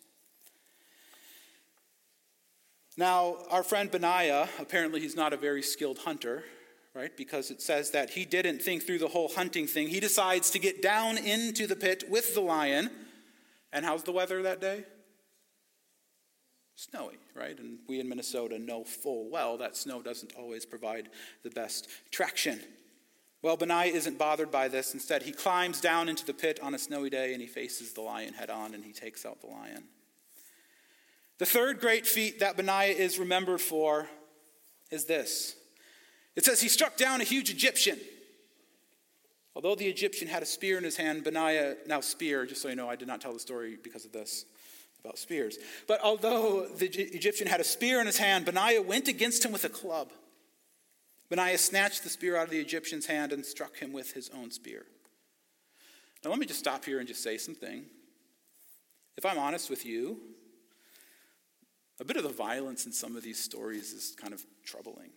Now, 2.98 3.36
our 3.48 3.62
friend 3.62 3.88
Benaiah, 3.88 4.48
apparently 4.58 4.98
he's 5.00 5.14
not 5.14 5.32
a 5.32 5.36
very 5.36 5.62
skilled 5.62 5.98
hunter, 5.98 6.42
right? 6.94 7.16
Because 7.16 7.52
it 7.52 7.62
says 7.62 7.92
that 7.92 8.10
he 8.10 8.24
didn't 8.24 8.60
think 8.60 8.82
through 8.82 8.98
the 8.98 9.06
whole 9.06 9.28
hunting 9.28 9.68
thing. 9.68 9.86
He 9.86 10.00
decides 10.00 10.50
to 10.50 10.58
get 10.58 10.82
down 10.82 11.16
into 11.16 11.68
the 11.68 11.76
pit 11.76 12.02
with 12.10 12.34
the 12.34 12.40
lion. 12.40 12.90
And 13.72 13.84
how's 13.84 14.02
the 14.02 14.10
weather 14.10 14.42
that 14.42 14.60
day? 14.60 14.82
Snowy, 16.74 17.18
right? 17.36 17.56
And 17.56 17.78
we 17.86 18.00
in 18.00 18.08
Minnesota 18.08 18.58
know 18.58 18.82
full 18.82 19.30
well 19.30 19.56
that 19.58 19.76
snow 19.76 20.02
doesn't 20.02 20.32
always 20.36 20.66
provide 20.66 21.08
the 21.44 21.50
best 21.50 21.88
traction. 22.10 22.58
Well, 23.42 23.56
Benaiah 23.56 23.92
isn't 23.92 24.18
bothered 24.18 24.50
by 24.50 24.66
this. 24.66 24.92
Instead, 24.92 25.22
he 25.22 25.30
climbs 25.30 25.80
down 25.80 26.08
into 26.08 26.26
the 26.26 26.34
pit 26.34 26.58
on 26.60 26.74
a 26.74 26.78
snowy 26.78 27.10
day 27.10 27.32
and 27.32 27.40
he 27.40 27.46
faces 27.46 27.92
the 27.92 28.00
lion 28.00 28.34
head 28.34 28.50
on 28.50 28.74
and 28.74 28.84
he 28.84 28.90
takes 28.90 29.24
out 29.24 29.40
the 29.40 29.46
lion. 29.46 29.84
The 31.38 31.46
third 31.46 31.80
great 31.80 32.06
feat 32.06 32.40
that 32.40 32.56
Benaiah 32.56 32.94
is 32.94 33.18
remembered 33.18 33.60
for 33.60 34.08
is 34.90 35.04
this 35.04 35.54
it 36.36 36.44
says 36.44 36.60
he 36.60 36.68
struck 36.68 36.96
down 36.96 37.20
a 37.20 37.24
huge 37.24 37.50
Egyptian. 37.50 37.98
Although 39.56 39.74
the 39.74 39.88
Egyptian 39.88 40.28
had 40.28 40.44
a 40.44 40.46
spear 40.46 40.78
in 40.78 40.84
his 40.84 40.96
hand, 40.96 41.24
Benaiah, 41.24 41.74
now 41.88 42.00
spear, 42.00 42.46
just 42.46 42.62
so 42.62 42.68
you 42.68 42.76
know, 42.76 42.88
I 42.88 42.94
did 42.94 43.08
not 43.08 43.20
tell 43.20 43.32
the 43.32 43.40
story 43.40 43.76
because 43.82 44.04
of 44.04 44.12
this 44.12 44.44
about 45.00 45.18
spears. 45.18 45.58
But 45.88 46.00
although 46.00 46.68
the 46.68 46.86
Egyptian 46.86 47.48
had 47.48 47.60
a 47.60 47.64
spear 47.64 48.00
in 48.00 48.06
his 48.06 48.18
hand, 48.18 48.44
Benaiah 48.44 48.82
went 48.82 49.08
against 49.08 49.44
him 49.44 49.50
with 49.50 49.64
a 49.64 49.68
club. 49.68 50.12
Benaiah 51.28 51.58
snatched 51.58 52.04
the 52.04 52.08
spear 52.08 52.36
out 52.36 52.44
of 52.44 52.50
the 52.50 52.60
Egyptian's 52.60 53.06
hand 53.06 53.32
and 53.32 53.44
struck 53.44 53.76
him 53.76 53.92
with 53.92 54.12
his 54.12 54.30
own 54.30 54.52
spear. 54.52 54.86
Now, 56.24 56.30
let 56.30 56.38
me 56.38 56.46
just 56.46 56.60
stop 56.60 56.84
here 56.84 57.00
and 57.00 57.08
just 57.08 57.24
say 57.24 57.36
something. 57.36 57.84
If 59.16 59.26
I'm 59.26 59.38
honest 59.38 59.70
with 59.70 59.84
you, 59.84 60.20
a 62.00 62.04
bit 62.04 62.16
of 62.16 62.22
the 62.22 62.28
violence 62.28 62.86
in 62.86 62.92
some 62.92 63.16
of 63.16 63.22
these 63.22 63.38
stories 63.38 63.92
is 63.92 64.14
kind 64.20 64.32
of 64.32 64.44
troubling. 64.64 65.10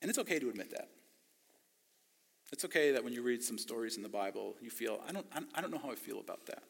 And 0.00 0.08
it's 0.08 0.18
okay 0.18 0.38
to 0.38 0.48
admit 0.48 0.70
that. 0.70 0.88
It's 2.52 2.64
okay 2.64 2.92
that 2.92 3.02
when 3.02 3.12
you 3.12 3.22
read 3.22 3.42
some 3.42 3.58
stories 3.58 3.96
in 3.96 4.02
the 4.02 4.08
Bible, 4.08 4.54
you 4.60 4.70
feel, 4.70 5.00
I 5.08 5.12
don't, 5.12 5.26
I 5.54 5.60
don't 5.60 5.70
know 5.70 5.80
how 5.82 5.90
I 5.90 5.96
feel 5.96 6.20
about 6.20 6.46
that. 6.46 6.62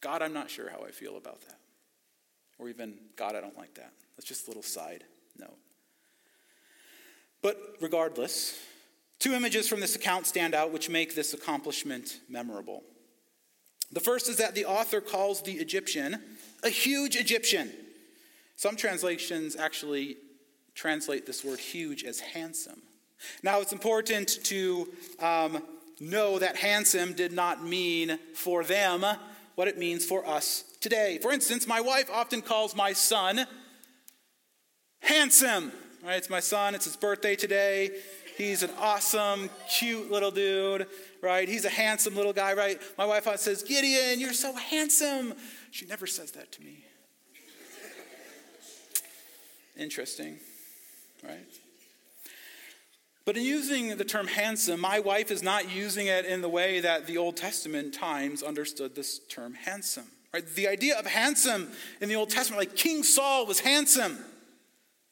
God, 0.00 0.22
I'm 0.22 0.32
not 0.32 0.48
sure 0.48 0.70
how 0.70 0.84
I 0.86 0.90
feel 0.90 1.16
about 1.16 1.40
that. 1.42 1.58
Or 2.58 2.68
even, 2.68 2.94
God, 3.16 3.34
I 3.34 3.40
don't 3.40 3.56
like 3.58 3.74
that. 3.74 3.92
That's 4.16 4.28
just 4.28 4.46
a 4.46 4.50
little 4.50 4.62
side 4.62 5.04
note. 5.38 5.58
But 7.42 7.58
regardless, 7.80 8.58
two 9.18 9.34
images 9.34 9.68
from 9.68 9.80
this 9.80 9.96
account 9.96 10.26
stand 10.26 10.54
out 10.54 10.72
which 10.72 10.88
make 10.88 11.14
this 11.14 11.34
accomplishment 11.34 12.20
memorable. 12.28 12.84
The 13.92 14.00
first 14.00 14.28
is 14.28 14.36
that 14.38 14.54
the 14.54 14.64
author 14.64 15.00
calls 15.00 15.42
the 15.42 15.52
Egyptian 15.52 16.20
a 16.62 16.70
huge 16.70 17.16
Egyptian. 17.16 17.70
Some 18.56 18.76
translations 18.76 19.54
actually 19.56 20.16
translate 20.74 21.26
this 21.26 21.44
word 21.44 21.58
huge 21.58 22.04
as 22.04 22.20
handsome. 22.20 22.80
Now, 23.42 23.60
it's 23.60 23.72
important 23.72 24.42
to 24.44 24.88
um, 25.20 25.62
know 26.00 26.38
that 26.38 26.56
handsome 26.56 27.12
did 27.12 27.32
not 27.32 27.64
mean 27.64 28.18
for 28.34 28.64
them 28.64 29.04
what 29.54 29.68
it 29.68 29.78
means 29.78 30.04
for 30.04 30.26
us 30.26 30.64
today. 30.80 31.18
For 31.22 31.32
instance, 31.32 31.66
my 31.66 31.80
wife 31.80 32.10
often 32.12 32.42
calls 32.42 32.74
my 32.74 32.92
son 32.92 33.46
handsome. 35.00 35.72
Right? 36.04 36.16
It's 36.16 36.30
my 36.30 36.40
son, 36.40 36.74
it's 36.74 36.84
his 36.84 36.96
birthday 36.96 37.36
today. 37.36 37.90
He's 38.36 38.62
an 38.62 38.70
awesome, 38.78 39.48
cute 39.68 40.10
little 40.10 40.30
dude, 40.30 40.86
right? 41.22 41.48
He's 41.48 41.64
a 41.64 41.70
handsome 41.70 42.16
little 42.16 42.32
guy, 42.32 42.54
right? 42.54 42.80
My 42.98 43.06
wife 43.06 43.28
says, 43.36 43.62
Gideon, 43.62 44.18
you're 44.18 44.32
so 44.32 44.54
handsome. 44.54 45.34
She 45.70 45.86
never 45.86 46.06
says 46.06 46.32
that 46.32 46.50
to 46.52 46.62
me. 46.62 46.84
Interesting 49.76 50.38
right? 51.26 51.46
But 53.24 53.36
in 53.36 53.42
using 53.42 53.96
the 53.96 54.04
term 54.04 54.26
handsome, 54.26 54.80
my 54.80 55.00
wife 55.00 55.30
is 55.30 55.42
not 55.42 55.74
using 55.74 56.06
it 56.06 56.26
in 56.26 56.42
the 56.42 56.48
way 56.48 56.80
that 56.80 57.06
the 57.06 57.16
Old 57.16 57.36
Testament 57.36 57.94
times 57.94 58.42
understood 58.42 58.94
this 58.94 59.18
term 59.30 59.54
handsome. 59.54 60.04
Right? 60.32 60.46
The 60.46 60.68
idea 60.68 60.98
of 60.98 61.06
handsome 61.06 61.70
in 62.00 62.08
the 62.08 62.16
Old 62.16 62.30
Testament, 62.30 62.60
like 62.60 62.76
King 62.76 63.02
Saul 63.02 63.46
was 63.46 63.60
handsome, 63.60 64.18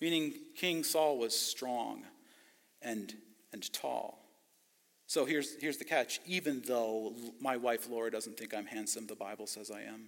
meaning 0.00 0.34
King 0.56 0.84
Saul 0.84 1.18
was 1.18 1.38
strong 1.38 2.02
and, 2.84 3.14
and 3.52 3.72
tall. 3.72 4.18
So 5.06 5.24
here's, 5.26 5.60
here's 5.60 5.76
the 5.76 5.84
catch. 5.84 6.20
Even 6.26 6.62
though 6.66 7.14
my 7.40 7.56
wife 7.56 7.88
Laura 7.90 8.10
doesn't 8.10 8.38
think 8.38 8.54
I'm 8.54 8.66
handsome, 8.66 9.06
the 9.06 9.14
Bible 9.14 9.46
says 9.46 9.70
I 9.70 9.82
am. 9.82 10.06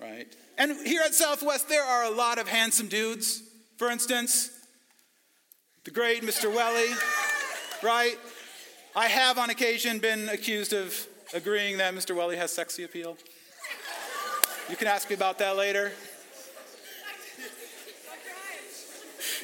Right? 0.00 0.34
And 0.58 0.86
here 0.86 1.02
at 1.04 1.14
Southwest, 1.14 1.68
there 1.68 1.84
are 1.84 2.04
a 2.04 2.10
lot 2.10 2.38
of 2.38 2.48
handsome 2.48 2.88
dudes. 2.88 3.42
For 3.76 3.90
instance, 3.90 4.50
the 5.84 5.90
great 5.90 6.22
Mr. 6.22 6.52
Welly, 6.52 6.90
right? 7.82 8.18
I 8.96 9.08
have 9.08 9.38
on 9.38 9.50
occasion 9.50 9.98
been 9.98 10.28
accused 10.28 10.72
of 10.72 11.06
agreeing 11.34 11.78
that 11.78 11.94
Mr. 11.94 12.16
Welly 12.16 12.36
has 12.36 12.52
sexy 12.52 12.84
appeal. 12.84 13.16
You 14.68 14.76
can 14.76 14.86
ask 14.86 15.08
me 15.08 15.14
about 15.14 15.38
that 15.38 15.56
later. 15.56 15.92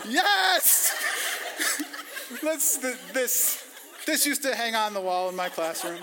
Yes! 0.06 0.94
Let's, 2.42 2.76
this, 3.12 3.64
this 4.06 4.26
used 4.26 4.42
to 4.42 4.54
hang 4.54 4.74
on 4.74 4.94
the 4.94 5.00
wall 5.00 5.28
in 5.28 5.36
my 5.36 5.48
classroom. 5.48 6.00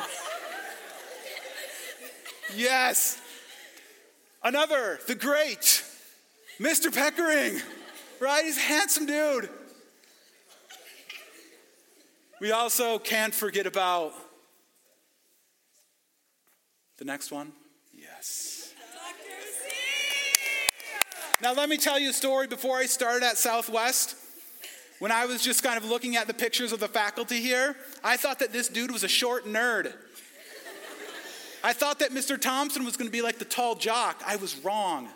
Yes. 2.55 3.21
Another, 4.43 4.99
the 5.07 5.15
great, 5.15 5.83
Mr. 6.59 6.93
Peckering, 6.93 7.61
right? 8.19 8.45
He's 8.45 8.57
a 8.57 8.61
handsome 8.61 9.05
dude. 9.05 9.49
We 12.41 12.51
also 12.51 12.99
can't 12.99 13.33
forget 13.33 13.65
about 13.65 14.13
the 16.97 17.05
next 17.05 17.31
one. 17.31 17.53
Yes. 17.93 18.54
Now, 21.45 21.53
let 21.53 21.69
me 21.69 21.77
tell 21.77 21.99
you 21.99 22.09
a 22.09 22.13
story 22.13 22.47
before 22.47 22.77
I 22.77 22.87
started 22.87 23.23
at 23.23 23.37
Southwest. 23.37 24.15
When 24.97 25.11
I 25.11 25.27
was 25.27 25.43
just 25.43 25.61
kind 25.61 25.77
of 25.77 25.85
looking 25.85 26.15
at 26.15 26.25
the 26.25 26.33
pictures 26.33 26.71
of 26.71 26.79
the 26.79 26.87
faculty 26.87 27.39
here, 27.39 27.75
I 28.03 28.17
thought 28.17 28.39
that 28.39 28.51
this 28.51 28.67
dude 28.67 28.89
was 28.89 29.03
a 29.03 29.07
short 29.07 29.45
nerd. 29.45 29.93
I 31.63 31.71
thought 31.71 31.99
that 31.99 32.09
Mr. 32.09 32.41
Thompson 32.41 32.83
was 32.83 32.97
going 32.97 33.05
to 33.07 33.11
be 33.11 33.21
like 33.21 33.37
the 33.37 33.45
tall 33.45 33.75
jock. 33.75 34.23
I 34.25 34.37
was 34.37 34.57
wrong. 34.65 35.07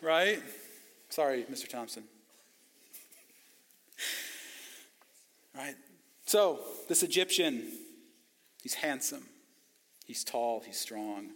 Right? 0.00 0.42
Sorry, 1.10 1.44
Mr. 1.52 1.68
Thompson. 1.68 2.04
Right? 5.54 5.74
So, 6.24 6.60
this 6.88 7.02
Egyptian, 7.02 7.70
he's 8.62 8.72
handsome, 8.72 9.26
he's 10.06 10.24
tall, 10.24 10.62
he's 10.64 10.78
strong. 10.80 11.32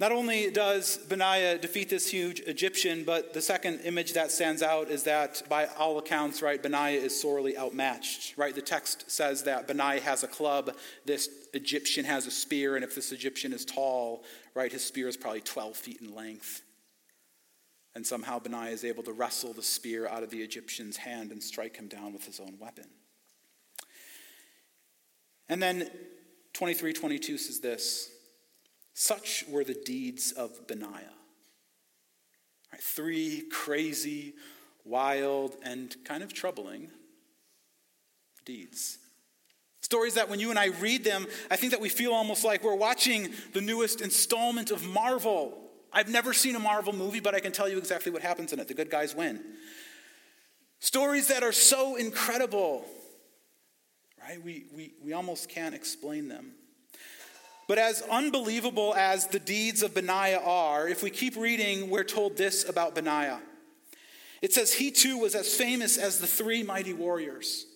Not 0.00 0.12
only 0.12 0.48
does 0.52 0.96
Benaiah 1.08 1.58
defeat 1.58 1.90
this 1.90 2.08
huge 2.08 2.38
Egyptian, 2.40 3.02
but 3.02 3.34
the 3.34 3.42
second 3.42 3.80
image 3.80 4.12
that 4.12 4.30
stands 4.30 4.62
out 4.62 4.90
is 4.90 5.02
that, 5.04 5.42
by 5.48 5.66
all 5.76 5.98
accounts, 5.98 6.40
right, 6.40 6.62
Benaiah 6.62 7.00
is 7.00 7.20
sorely 7.20 7.58
outmatched, 7.58 8.38
right? 8.38 8.54
The 8.54 8.62
text 8.62 9.10
says 9.10 9.42
that 9.42 9.66
Benaiah 9.66 10.00
has 10.00 10.22
a 10.22 10.28
club, 10.28 10.76
this 11.04 11.28
Egyptian 11.52 12.04
has 12.04 12.28
a 12.28 12.30
spear, 12.30 12.76
and 12.76 12.84
if 12.84 12.94
this 12.94 13.10
Egyptian 13.10 13.52
is 13.52 13.64
tall, 13.64 14.22
right, 14.54 14.70
his 14.70 14.84
spear 14.84 15.08
is 15.08 15.16
probably 15.16 15.40
12 15.40 15.76
feet 15.76 16.00
in 16.00 16.14
length. 16.14 16.62
And 17.96 18.06
somehow 18.06 18.38
Benaiah 18.38 18.70
is 18.70 18.84
able 18.84 19.02
to 19.02 19.12
wrestle 19.12 19.52
the 19.52 19.64
spear 19.64 20.06
out 20.06 20.22
of 20.22 20.30
the 20.30 20.42
Egyptian's 20.42 20.98
hand 20.98 21.32
and 21.32 21.42
strike 21.42 21.76
him 21.76 21.88
down 21.88 22.12
with 22.12 22.24
his 22.24 22.38
own 22.38 22.56
weapon. 22.60 22.86
And 25.48 25.60
then 25.60 25.90
23 26.52 26.92
22 26.92 27.38
says 27.38 27.58
this. 27.58 28.12
Such 29.00 29.44
were 29.48 29.62
the 29.62 29.76
deeds 29.84 30.32
of 30.32 30.66
Benaiah. 30.66 31.14
Right, 32.72 32.82
three 32.82 33.44
crazy, 33.48 34.34
wild, 34.84 35.54
and 35.62 35.94
kind 36.04 36.24
of 36.24 36.34
troubling 36.34 36.90
deeds. 38.44 38.98
Stories 39.82 40.14
that 40.14 40.28
when 40.28 40.40
you 40.40 40.50
and 40.50 40.58
I 40.58 40.70
read 40.80 41.04
them, 41.04 41.28
I 41.48 41.54
think 41.54 41.70
that 41.70 41.80
we 41.80 41.88
feel 41.88 42.12
almost 42.12 42.42
like 42.42 42.64
we're 42.64 42.74
watching 42.74 43.28
the 43.52 43.60
newest 43.60 44.00
installment 44.00 44.72
of 44.72 44.84
Marvel. 44.84 45.56
I've 45.92 46.08
never 46.08 46.32
seen 46.32 46.56
a 46.56 46.58
Marvel 46.58 46.92
movie, 46.92 47.20
but 47.20 47.36
I 47.36 47.38
can 47.38 47.52
tell 47.52 47.68
you 47.68 47.78
exactly 47.78 48.10
what 48.10 48.22
happens 48.22 48.52
in 48.52 48.58
it. 48.58 48.66
The 48.66 48.74
good 48.74 48.90
guys 48.90 49.14
win. 49.14 49.40
Stories 50.80 51.28
that 51.28 51.44
are 51.44 51.52
so 51.52 51.94
incredible, 51.94 52.84
right? 54.20 54.42
We, 54.42 54.64
we, 54.74 54.94
we 55.00 55.12
almost 55.12 55.48
can't 55.48 55.76
explain 55.76 56.26
them. 56.26 56.54
But 57.68 57.76
as 57.78 58.00
unbelievable 58.10 58.94
as 58.94 59.26
the 59.26 59.38
deeds 59.38 59.82
of 59.82 59.94
Benaiah 59.94 60.40
are, 60.40 60.88
if 60.88 61.02
we 61.02 61.10
keep 61.10 61.36
reading, 61.36 61.90
we're 61.90 62.02
told 62.02 62.38
this 62.38 62.66
about 62.66 62.94
Benaiah. 62.94 63.40
It 64.40 64.54
says, 64.54 64.72
He 64.72 64.90
too 64.90 65.18
was 65.18 65.34
as 65.34 65.54
famous 65.54 65.98
as 65.98 66.18
the 66.18 66.26
three 66.26 66.62
mighty 66.62 66.94
warriors. 66.94 67.66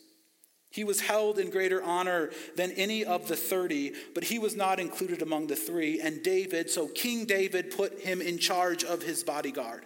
He 0.70 0.84
was 0.84 1.02
held 1.02 1.38
in 1.38 1.50
greater 1.50 1.82
honor 1.82 2.30
than 2.56 2.70
any 2.72 3.04
of 3.04 3.28
the 3.28 3.36
30, 3.36 3.92
but 4.14 4.24
he 4.24 4.38
was 4.38 4.56
not 4.56 4.80
included 4.80 5.20
among 5.20 5.48
the 5.48 5.56
three. 5.56 6.00
And 6.00 6.22
David, 6.22 6.70
so 6.70 6.88
King 6.88 7.26
David, 7.26 7.70
put 7.70 8.00
him 8.00 8.22
in 8.22 8.38
charge 8.38 8.82
of 8.82 9.02
his 9.02 9.22
bodyguard. 9.22 9.84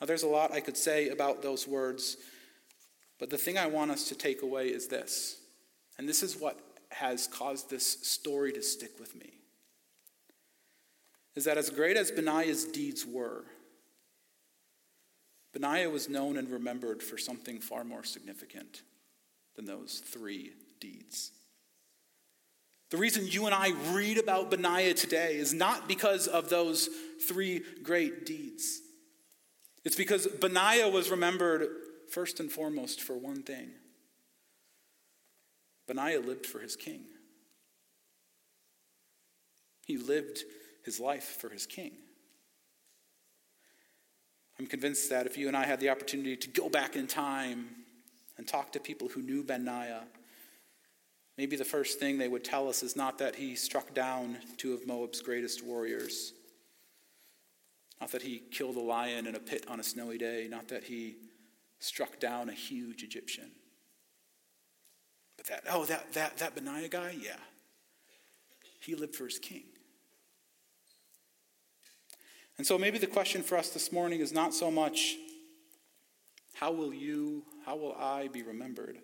Now, 0.00 0.06
there's 0.06 0.22
a 0.22 0.28
lot 0.28 0.52
I 0.52 0.60
could 0.60 0.76
say 0.76 1.08
about 1.08 1.42
those 1.42 1.66
words, 1.66 2.16
but 3.18 3.30
the 3.30 3.38
thing 3.38 3.58
I 3.58 3.66
want 3.66 3.90
us 3.90 4.08
to 4.10 4.14
take 4.14 4.42
away 4.42 4.68
is 4.68 4.86
this. 4.86 5.38
And 5.98 6.08
this 6.08 6.22
is 6.22 6.36
what 6.36 6.60
has 6.94 7.26
caused 7.26 7.70
this 7.70 7.86
story 7.86 8.52
to 8.52 8.62
stick 8.62 8.98
with 8.98 9.14
me 9.14 9.34
is 11.34 11.44
that 11.44 11.58
as 11.58 11.70
great 11.70 11.96
as 11.96 12.10
Benaiah's 12.10 12.64
deeds 12.64 13.04
were, 13.04 13.44
Benaiah 15.52 15.90
was 15.90 16.08
known 16.08 16.36
and 16.36 16.48
remembered 16.50 17.02
for 17.02 17.18
something 17.18 17.60
far 17.60 17.84
more 17.84 18.04
significant 18.04 18.82
than 19.56 19.64
those 19.64 20.02
three 20.04 20.52
deeds. 20.80 21.32
The 22.90 22.96
reason 22.96 23.26
you 23.26 23.46
and 23.46 23.54
I 23.54 23.72
read 23.92 24.18
about 24.18 24.50
Benaiah 24.50 24.94
today 24.94 25.36
is 25.36 25.52
not 25.52 25.88
because 25.88 26.28
of 26.28 26.48
those 26.48 26.88
three 27.28 27.62
great 27.82 28.26
deeds. 28.26 28.80
It's 29.84 29.96
because 29.96 30.26
Benaiah 30.26 30.88
was 30.88 31.10
remembered 31.10 31.66
first 32.10 32.40
and 32.40 32.50
foremost 32.50 33.00
for 33.00 33.14
one 33.14 33.42
thing 33.42 33.70
Benaiah 35.86 36.20
lived 36.20 36.46
for 36.46 36.60
his 36.60 36.76
king. 36.76 37.02
He 39.86 39.98
lived 39.98 40.44
his 40.84 40.98
life 40.98 41.36
for 41.40 41.48
his 41.48 41.66
king. 41.66 41.92
I'm 44.58 44.66
convinced 44.66 45.10
that 45.10 45.26
if 45.26 45.36
you 45.36 45.48
and 45.48 45.56
I 45.56 45.66
had 45.66 45.80
the 45.80 45.90
opportunity 45.90 46.36
to 46.36 46.48
go 46.48 46.68
back 46.68 46.96
in 46.96 47.06
time 47.06 47.68
and 48.38 48.46
talk 48.46 48.72
to 48.72 48.80
people 48.80 49.08
who 49.08 49.20
knew 49.20 49.42
Benaiah, 49.42 50.04
maybe 51.36 51.56
the 51.56 51.64
first 51.64 51.98
thing 51.98 52.18
they 52.18 52.28
would 52.28 52.44
tell 52.44 52.68
us 52.68 52.82
is 52.82 52.94
not 52.94 53.18
that 53.18 53.34
he 53.34 53.56
struck 53.56 53.94
down 53.94 54.38
two 54.56 54.72
of 54.72 54.86
Moab's 54.86 55.20
greatest 55.20 55.64
warriors, 55.64 56.32
not 58.00 58.12
that 58.12 58.22
he 58.22 58.42
killed 58.50 58.76
a 58.76 58.80
lion 58.80 59.26
in 59.26 59.34
a 59.34 59.40
pit 59.40 59.64
on 59.68 59.80
a 59.80 59.84
snowy 59.84 60.18
day, 60.18 60.46
not 60.48 60.68
that 60.68 60.84
he 60.84 61.16
struck 61.80 62.20
down 62.20 62.48
a 62.48 62.52
huge 62.52 63.02
Egyptian. 63.02 63.50
But 65.48 65.64
that, 65.64 65.72
oh, 65.72 65.84
that, 65.86 66.12
that, 66.14 66.38
that 66.38 66.54
Benaiah 66.54 66.88
guy? 66.88 67.16
Yeah. 67.20 67.36
He 68.80 68.94
lived 68.94 69.14
for 69.14 69.24
his 69.24 69.38
king. 69.38 69.64
And 72.56 72.66
so 72.66 72.78
maybe 72.78 72.98
the 72.98 73.06
question 73.06 73.42
for 73.42 73.58
us 73.58 73.70
this 73.70 73.90
morning 73.92 74.20
is 74.20 74.32
not 74.32 74.54
so 74.54 74.70
much 74.70 75.16
how 76.54 76.70
will 76.70 76.94
you, 76.94 77.42
how 77.66 77.76
will 77.76 77.94
I 77.94 78.28
be 78.28 78.42
remembered? 78.42 78.98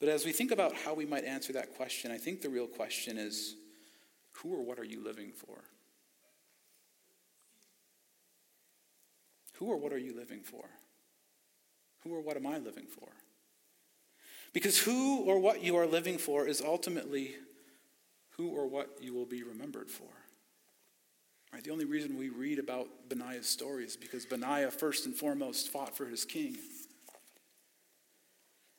But 0.00 0.08
as 0.08 0.24
we 0.24 0.32
think 0.32 0.50
about 0.50 0.74
how 0.74 0.94
we 0.94 1.04
might 1.04 1.24
answer 1.24 1.52
that 1.52 1.74
question, 1.74 2.10
I 2.10 2.16
think 2.16 2.40
the 2.40 2.48
real 2.48 2.66
question 2.66 3.18
is 3.18 3.56
who 4.32 4.54
or 4.54 4.62
what 4.62 4.78
are 4.78 4.84
you 4.84 5.04
living 5.04 5.32
for? 5.32 5.64
Who 9.54 9.66
or 9.66 9.76
what 9.76 9.92
are 9.92 9.98
you 9.98 10.14
living 10.14 10.40
for? 10.40 10.64
Who 12.06 12.14
or 12.14 12.20
what 12.20 12.36
am 12.36 12.46
I 12.46 12.58
living 12.58 12.86
for? 12.86 13.08
Because 14.52 14.78
who 14.78 15.22
or 15.22 15.38
what 15.38 15.62
you 15.62 15.76
are 15.76 15.86
living 15.86 16.18
for 16.18 16.46
is 16.46 16.62
ultimately 16.62 17.34
who 18.30 18.50
or 18.50 18.66
what 18.66 18.98
you 19.00 19.12
will 19.12 19.26
be 19.26 19.42
remembered 19.42 19.90
for. 19.90 20.08
Right? 21.52 21.64
The 21.64 21.70
only 21.70 21.84
reason 21.84 22.16
we 22.16 22.28
read 22.28 22.58
about 22.58 22.88
Benaiah's 23.08 23.48
story 23.48 23.84
is 23.84 23.96
because 23.96 24.24
Benaiah, 24.24 24.70
first 24.70 25.06
and 25.06 25.14
foremost, 25.14 25.68
fought 25.70 25.96
for 25.96 26.06
his 26.06 26.24
king. 26.24 26.56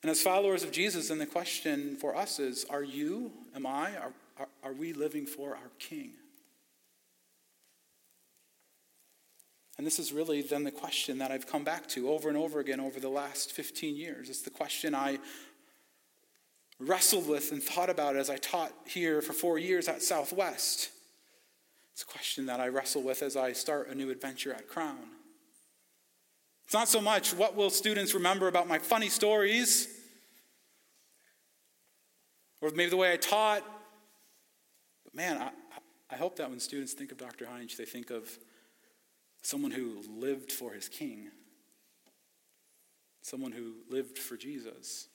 And 0.04 0.12
as 0.12 0.22
followers 0.22 0.64
of 0.64 0.72
Jesus, 0.72 1.10
then 1.10 1.18
the 1.18 1.26
question 1.26 1.96
for 1.96 2.16
us 2.16 2.40
is 2.40 2.66
are 2.70 2.84
you, 2.84 3.32
am 3.56 3.66
I, 3.66 3.96
are, 3.98 4.14
are, 4.40 4.48
are 4.64 4.74
we 4.74 4.94
living 4.94 5.26
for 5.26 5.52
our 5.52 5.72
king? 5.80 6.12
And 9.78 9.86
this 9.86 10.00
is 10.00 10.12
really 10.12 10.42
then 10.42 10.64
the 10.64 10.72
question 10.72 11.20
that 11.20 11.32
I've 11.32 11.46
come 11.46 11.64
back 11.64 11.88
to 11.90 12.10
over 12.10 12.30
and 12.30 12.38
over 12.38 12.60
again 12.60 12.80
over 12.80 13.00
the 13.00 13.10
last 13.10 13.52
15 13.52 13.96
years. 13.96 14.30
It's 14.30 14.42
the 14.42 14.50
question 14.50 14.96
I 14.96 15.20
wrestled 16.80 17.28
with 17.28 17.52
and 17.52 17.62
thought 17.62 17.90
about 17.90 18.16
as 18.16 18.30
I 18.30 18.38
taught 18.38 18.72
here 18.86 19.22
for 19.22 19.34
four 19.34 19.60
years 19.60 19.88
at 19.88 20.02
Southwest. 20.02 20.90
It's 21.94 22.04
a 22.04 22.06
question 22.06 22.48
that 22.48 22.60
I 22.60 22.68
wrestle 22.68 23.04
with 23.04 23.22
as 23.22 23.36
I 23.36 23.54
start 23.54 23.90
a 23.90 23.96
new 23.96 24.10
adventure 24.10 24.54
at 24.54 24.68
Crown. 24.68 24.98
It's 26.66 26.74
not 26.74 26.88
so 26.88 27.00
much 27.00 27.34
what 27.34 27.56
will 27.56 27.70
students 27.70 28.14
remember 28.14 28.48
about 28.48 28.68
my 28.68 28.78
funny 28.78 29.10
stories 29.10 29.88
or 32.62 32.70
maybe 32.72 32.90
the 32.90 32.98
way 32.98 33.14
I 33.14 33.18
taught. 33.18 33.64
But 35.04 35.16
man, 35.16 35.38
I, 35.38 35.52
I 36.12 36.18
hope 36.18 36.36
that 36.38 36.50
when 36.50 36.60
students 36.60 36.94
think 36.94 37.12
of 37.12 37.18
Dr. 37.18 37.46
Heinsch, 37.46 37.76
they 37.78 37.86
think 37.86 38.10
of 38.10 38.38
someone 39.42 39.72
who 39.72 40.04
lived 40.10 40.52
for 40.52 40.74
his 40.74 40.90
king, 40.90 41.30
someone 43.22 43.52
who 43.52 43.76
lived 43.90 44.18
for 44.18 44.38
Jesus. 44.38 45.08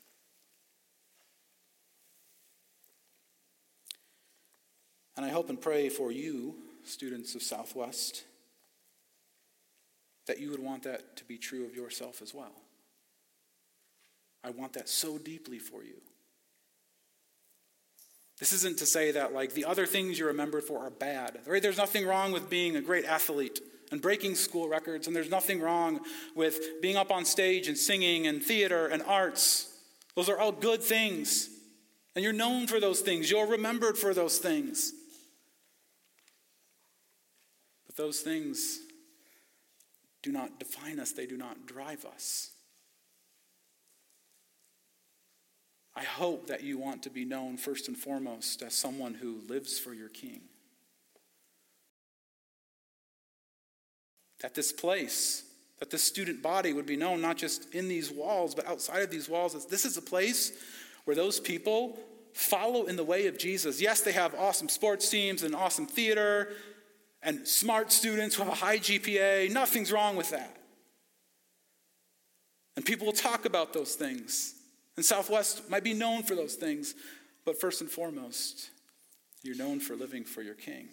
And 5.16 5.26
I 5.26 5.28
hope 5.28 5.50
and 5.50 5.60
pray 5.60 5.88
for 5.88 6.10
you, 6.10 6.54
students 6.84 7.34
of 7.34 7.42
Southwest, 7.42 8.24
that 10.26 10.40
you 10.40 10.50
would 10.50 10.62
want 10.62 10.84
that 10.84 11.16
to 11.16 11.24
be 11.24 11.36
true 11.36 11.64
of 11.66 11.74
yourself 11.74 12.22
as 12.22 12.32
well. 12.32 12.52
I 14.44 14.50
want 14.50 14.72
that 14.72 14.88
so 14.88 15.18
deeply 15.18 15.58
for 15.58 15.82
you. 15.84 16.00
This 18.38 18.52
isn't 18.52 18.78
to 18.78 18.86
say 18.86 19.12
that, 19.12 19.32
like, 19.32 19.52
the 19.54 19.66
other 19.66 19.86
things 19.86 20.18
you're 20.18 20.28
remembered 20.28 20.64
for 20.64 20.80
are 20.80 20.90
bad. 20.90 21.38
Right? 21.46 21.62
There's 21.62 21.76
nothing 21.76 22.06
wrong 22.06 22.32
with 22.32 22.50
being 22.50 22.74
a 22.74 22.80
great 22.80 23.04
athlete 23.04 23.60
and 23.92 24.00
breaking 24.00 24.34
school 24.34 24.68
records, 24.68 25.06
and 25.06 25.14
there's 25.14 25.30
nothing 25.30 25.60
wrong 25.60 26.00
with 26.34 26.80
being 26.80 26.96
up 26.96 27.12
on 27.12 27.24
stage 27.24 27.68
and 27.68 27.76
singing 27.76 28.26
and 28.26 28.42
theater 28.42 28.86
and 28.86 29.02
arts. 29.02 29.72
Those 30.16 30.28
are 30.28 30.38
all 30.38 30.50
good 30.50 30.82
things. 30.82 31.50
And 32.16 32.24
you're 32.24 32.32
known 32.32 32.66
for 32.66 32.80
those 32.80 33.00
things, 33.00 33.30
you're 33.30 33.46
remembered 33.46 33.96
for 33.96 34.12
those 34.12 34.38
things. 34.38 34.92
But 37.86 37.96
those 37.96 38.20
things 38.20 38.80
do 40.22 40.32
not 40.32 40.58
define 40.58 40.98
us, 40.98 41.12
they 41.12 41.26
do 41.26 41.36
not 41.36 41.66
drive 41.66 42.04
us. 42.04 42.50
I 45.94 46.04
hope 46.04 46.46
that 46.46 46.62
you 46.62 46.78
want 46.78 47.02
to 47.02 47.10
be 47.10 47.26
known 47.26 47.58
first 47.58 47.88
and 47.88 47.96
foremost 47.96 48.62
as 48.62 48.72
someone 48.72 49.14
who 49.14 49.42
lives 49.46 49.78
for 49.78 49.92
your 49.92 50.08
king. 50.08 50.40
That 54.42 54.54
this 54.54 54.72
place, 54.72 55.44
that 55.78 55.90
this 55.90 56.02
student 56.02 56.42
body 56.42 56.72
would 56.72 56.86
be 56.86 56.96
known 56.96 57.20
not 57.20 57.36
just 57.36 57.74
in 57.74 57.88
these 57.88 58.10
walls, 58.10 58.54
but 58.54 58.66
outside 58.66 59.02
of 59.02 59.10
these 59.10 59.28
walls. 59.28 59.66
This 59.66 59.84
is 59.84 59.96
a 59.96 60.02
place 60.02 60.52
where 61.04 61.16
those 61.16 61.40
people 61.40 61.98
follow 62.34 62.84
in 62.84 62.96
the 62.96 63.04
way 63.04 63.26
of 63.26 63.38
Jesus. 63.38 63.80
Yes, 63.80 64.00
they 64.00 64.12
have 64.12 64.34
awesome 64.34 64.68
sports 64.68 65.08
teams 65.08 65.42
and 65.42 65.54
awesome 65.54 65.86
theater 65.86 66.50
and 67.22 67.46
smart 67.46 67.92
students 67.92 68.34
who 68.34 68.42
have 68.42 68.52
a 68.52 68.56
high 68.56 68.78
GPA. 68.78 69.50
Nothing's 69.52 69.92
wrong 69.92 70.16
with 70.16 70.30
that. 70.30 70.56
And 72.76 72.84
people 72.84 73.06
will 73.06 73.12
talk 73.12 73.44
about 73.44 73.72
those 73.72 73.94
things. 73.94 74.54
And 74.96 75.04
Southwest 75.04 75.70
might 75.70 75.84
be 75.84 75.94
known 75.94 76.22
for 76.22 76.34
those 76.34 76.54
things, 76.54 76.94
but 77.44 77.60
first 77.60 77.80
and 77.80 77.90
foremost, 77.90 78.70
you're 79.42 79.56
known 79.56 79.80
for 79.80 79.94
living 79.94 80.24
for 80.24 80.42
your 80.42 80.54
King. 80.54 80.88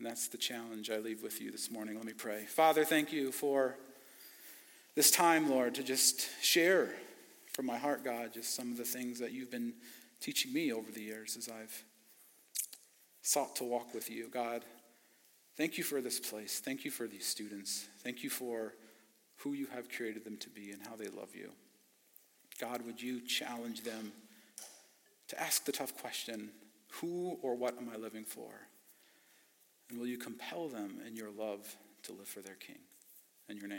And 0.00 0.08
that's 0.08 0.28
the 0.28 0.38
challenge 0.38 0.88
I 0.88 0.96
leave 0.96 1.22
with 1.22 1.42
you 1.42 1.50
this 1.50 1.70
morning. 1.70 1.96
Let 1.96 2.06
me 2.06 2.14
pray. 2.14 2.46
Father, 2.46 2.86
thank 2.86 3.12
you 3.12 3.30
for 3.30 3.76
this 4.94 5.10
time, 5.10 5.50
Lord, 5.50 5.74
to 5.74 5.82
just 5.82 6.26
share 6.42 6.94
from 7.52 7.66
my 7.66 7.76
heart, 7.76 8.02
God, 8.02 8.32
just 8.32 8.54
some 8.54 8.70
of 8.70 8.78
the 8.78 8.84
things 8.84 9.18
that 9.18 9.32
you've 9.32 9.50
been 9.50 9.74
teaching 10.18 10.54
me 10.54 10.72
over 10.72 10.90
the 10.90 11.02
years 11.02 11.36
as 11.36 11.50
I've 11.50 11.84
sought 13.20 13.56
to 13.56 13.64
walk 13.64 13.92
with 13.92 14.10
you. 14.10 14.30
God, 14.30 14.64
thank 15.58 15.76
you 15.76 15.84
for 15.84 16.00
this 16.00 16.18
place. 16.18 16.62
Thank 16.64 16.86
you 16.86 16.90
for 16.90 17.06
these 17.06 17.26
students. 17.26 17.86
Thank 18.02 18.24
you 18.24 18.30
for 18.30 18.72
who 19.40 19.52
you 19.52 19.66
have 19.66 19.90
created 19.90 20.24
them 20.24 20.38
to 20.38 20.48
be 20.48 20.70
and 20.70 20.80
how 20.88 20.96
they 20.96 21.08
love 21.08 21.36
you. 21.36 21.50
God, 22.58 22.86
would 22.86 23.02
you 23.02 23.20
challenge 23.20 23.82
them 23.82 24.12
to 25.28 25.38
ask 25.38 25.66
the 25.66 25.72
tough 25.72 25.94
question 25.94 26.52
who 27.02 27.38
or 27.42 27.54
what 27.54 27.76
am 27.76 27.90
I 27.94 27.98
living 27.98 28.24
for? 28.24 28.69
And 29.90 29.98
will 29.98 30.06
you 30.06 30.18
compel 30.18 30.68
them 30.68 30.98
in 31.06 31.16
your 31.16 31.30
love 31.30 31.76
to 32.04 32.12
live 32.12 32.28
for 32.28 32.40
their 32.40 32.54
King? 32.54 32.78
In 33.48 33.56
your 33.56 33.68
name. 33.68 33.78